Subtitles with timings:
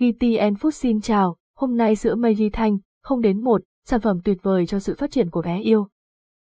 [0.00, 4.38] GTN Food xin chào, hôm nay sữa Meiji Thanh, không đến một, sản phẩm tuyệt
[4.42, 5.86] vời cho sự phát triển của bé yêu.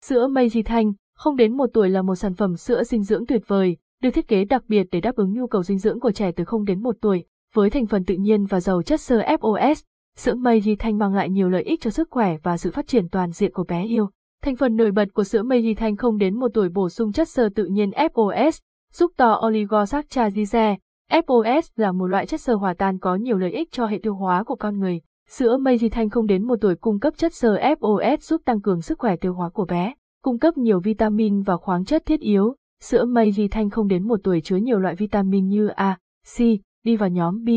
[0.04, 3.42] Sữa Meiji Thanh, không đến một tuổi là một sản phẩm sữa dinh dưỡng tuyệt
[3.46, 6.32] vời, được thiết kế đặc biệt để đáp ứng nhu cầu dinh dưỡng của trẻ
[6.32, 7.24] từ không đến một tuổi,
[7.54, 9.82] với thành phần tự nhiên và giàu chất xơ FOS.
[10.16, 13.08] Sữa Meiji Thanh mang lại nhiều lợi ích cho sức khỏe và sự phát triển
[13.08, 14.10] toàn diện của bé yêu.
[14.42, 17.28] Thành phần nổi bật của sữa Meiji Thanh không đến một tuổi bổ sung chất
[17.28, 18.60] xơ tự nhiên FOS,
[18.92, 20.76] giúp to oligosaccharide,
[21.10, 24.14] FOS là một loại chất xơ hòa tan có nhiều lợi ích cho hệ tiêu
[24.14, 25.00] hóa của con người.
[25.28, 28.82] Sữa Meiji Thanh không đến một tuổi cung cấp chất xơ FOS giúp tăng cường
[28.82, 32.54] sức khỏe tiêu hóa của bé, cung cấp nhiều vitamin và khoáng chất thiết yếu.
[32.82, 35.98] Sữa Meiji Thanh không đến một tuổi chứa nhiều loại vitamin như A,
[36.36, 36.40] C,
[36.84, 37.48] đi vào nhóm B,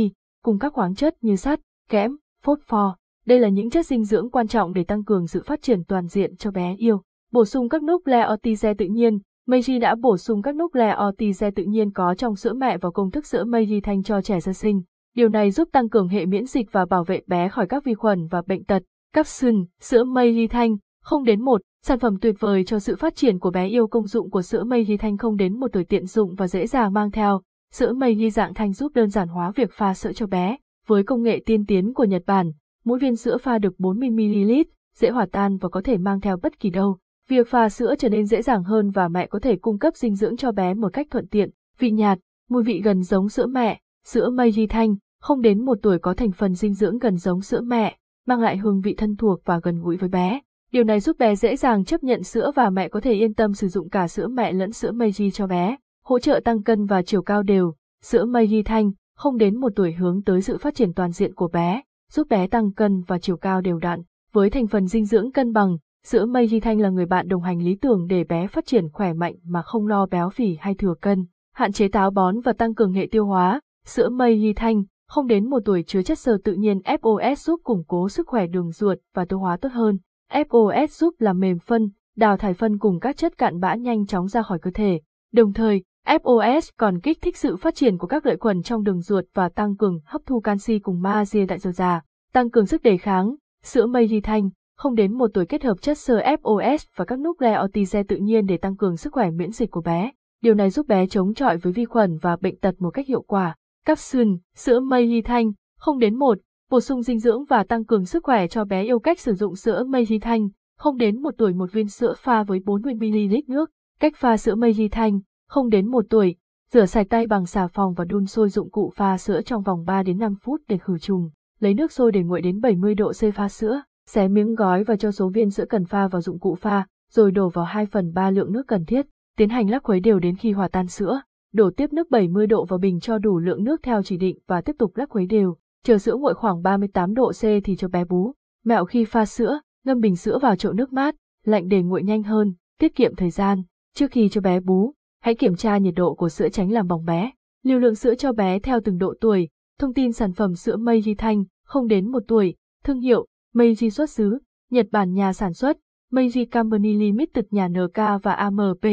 [0.43, 1.59] cùng các khoáng chất như sắt,
[1.89, 2.97] kẽm, phốt pho.
[3.25, 6.07] Đây là những chất dinh dưỡng quan trọng để tăng cường sự phát triển toàn
[6.07, 7.01] diện cho bé yêu.
[7.31, 12.15] Bổ sung các nucleotide tự nhiên, Meiji đã bổ sung các nucleotide tự nhiên có
[12.15, 14.81] trong sữa mẹ vào công thức sữa Meiji Thanh cho trẻ sơ sinh.
[15.15, 17.93] Điều này giúp tăng cường hệ miễn dịch và bảo vệ bé khỏi các vi
[17.93, 18.83] khuẩn và bệnh tật.
[19.13, 23.39] Capsule, sữa Meiji Thanh, không đến một, sản phẩm tuyệt vời cho sự phát triển
[23.39, 26.35] của bé yêu công dụng của sữa Meiji Thanh không đến một tuổi tiện dụng
[26.35, 27.41] và dễ dàng mang theo.
[27.71, 30.57] Sữa Meiji dạng thanh giúp đơn giản hóa việc pha sữa cho bé.
[30.87, 32.51] Với công nghệ tiên tiến của Nhật Bản,
[32.85, 34.63] mỗi viên sữa pha được 40ml,
[34.95, 36.97] dễ hòa tan và có thể mang theo bất kỳ đâu.
[37.29, 40.15] Việc pha sữa trở nên dễ dàng hơn và mẹ có thể cung cấp dinh
[40.15, 41.49] dưỡng cho bé một cách thuận tiện.
[41.79, 45.99] Vị nhạt, mùi vị gần giống sữa mẹ, sữa Meiji Thanh, không đến một tuổi
[45.99, 49.41] có thành phần dinh dưỡng gần giống sữa mẹ, mang lại hương vị thân thuộc
[49.45, 50.39] và gần gũi với bé.
[50.71, 53.53] Điều này giúp bé dễ dàng chấp nhận sữa và mẹ có thể yên tâm
[53.53, 57.01] sử dụng cả sữa mẹ lẫn sữa Meiji cho bé, hỗ trợ tăng cân và
[57.01, 57.73] chiều cao đều.
[58.01, 61.47] Sữa Meiji Thanh, không đến một tuổi hướng tới sự phát triển toàn diện của
[61.47, 64.01] bé, giúp bé tăng cân và chiều cao đều đặn.
[64.33, 67.61] Với thành phần dinh dưỡng cân bằng, sữa Meiji Thanh là người bạn đồng hành
[67.61, 70.93] lý tưởng để bé phát triển khỏe mạnh mà không lo béo phì hay thừa
[71.01, 73.59] cân, hạn chế táo bón và tăng cường hệ tiêu hóa.
[73.85, 77.59] Sữa mây di Thanh, không đến một tuổi chứa chất xơ tự nhiên FOS giúp
[77.63, 79.97] củng cố sức khỏe đường ruột và tiêu hóa tốt hơn.
[80.31, 84.27] FOS giúp làm mềm phân, đào thải phân cùng các chất cạn bã nhanh chóng
[84.27, 85.01] ra khỏi cơ thể.
[85.33, 89.01] Đồng thời, FOS còn kích thích sự phát triển của các lợi khuẩn trong đường
[89.01, 92.01] ruột và tăng cường hấp thu canxi cùng magie tại dồi già,
[92.33, 93.35] tăng cường sức đề kháng.
[93.63, 97.19] Sữa mây di Thanh, không đến một tuổi kết hợp chất xơ FOS và các
[97.19, 100.11] nucleotide tự nhiên để tăng cường sức khỏe miễn dịch của bé.
[100.41, 103.21] Điều này giúp bé chống chọi với vi khuẩn và bệnh tật một cách hiệu
[103.21, 103.55] quả.
[103.85, 106.37] Capsule, sữa mây ly Thanh, không đến một,
[106.69, 109.55] bổ sung dinh dưỡng và tăng cường sức khỏe cho bé yêu cách sử dụng
[109.55, 113.69] sữa mây ly Thanh, không đến một tuổi một viên sữa pha với 40ml nước.
[113.99, 115.19] Cách pha sữa mây ly Thanh,
[115.49, 116.35] không đến một tuổi,
[116.71, 119.85] rửa sạch tay bằng xà phòng và đun sôi dụng cụ pha sữa trong vòng
[119.85, 121.29] 3 đến 5 phút để khử trùng.
[121.59, 124.95] Lấy nước sôi để nguội đến 70 độ C pha sữa, xé miếng gói và
[124.95, 128.13] cho số viên sữa cần pha vào dụng cụ pha, rồi đổ vào 2 phần
[128.13, 129.05] 3 lượng nước cần thiết,
[129.37, 131.21] tiến hành lắc khuấy đều đến khi hòa tan sữa.
[131.53, 134.61] Đổ tiếp nước 70 độ vào bình cho đủ lượng nước theo chỉ định và
[134.61, 135.55] tiếp tục lắc khuấy đều.
[135.83, 138.33] Chờ sữa nguội khoảng 38 độ C thì cho bé bú.
[138.65, 141.15] Mẹo khi pha sữa, ngâm bình sữa vào chậu nước mát,
[141.45, 143.63] lạnh để nguội nhanh hơn, tiết kiệm thời gian.
[143.95, 147.05] Trước khi cho bé bú, hãy kiểm tra nhiệt độ của sữa tránh làm bỏng
[147.05, 147.31] bé.
[147.63, 149.49] lưu lượng sữa cho bé theo từng độ tuổi.
[149.79, 152.55] Thông tin sản phẩm sữa mây Meiji Thanh, không đến một tuổi.
[152.83, 154.39] Thương hiệu, Meiji xuất xứ,
[154.71, 155.77] Nhật Bản nhà sản xuất,
[156.11, 158.85] Meiji Company Limited nhà NK và AMP,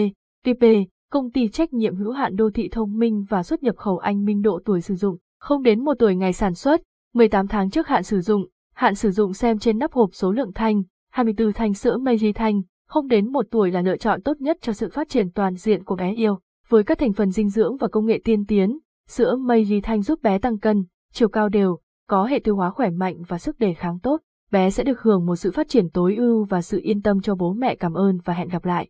[0.45, 0.65] TP,
[1.11, 4.25] công ty trách nhiệm hữu hạn đô thị thông minh và xuất nhập khẩu Anh
[4.25, 6.81] Minh độ tuổi sử dụng, không đến một tuổi ngày sản xuất,
[7.15, 10.53] 18 tháng trước hạn sử dụng, hạn sử dụng xem trên nắp hộp số lượng
[10.55, 14.59] thanh, 24 thanh sữa Meiji Thanh, không đến một tuổi là lựa chọn tốt nhất
[14.61, 16.39] cho sự phát triển toàn diện của bé yêu.
[16.69, 18.79] Với các thành phần dinh dưỡng và công nghệ tiên tiến,
[19.09, 21.79] sữa Meiji Thanh giúp bé tăng cân, chiều cao đều,
[22.09, 25.27] có hệ tiêu hóa khỏe mạnh và sức đề kháng tốt bé sẽ được hưởng
[25.27, 28.19] một sự phát triển tối ưu và sự yên tâm cho bố mẹ cảm ơn
[28.25, 28.89] và hẹn gặp lại.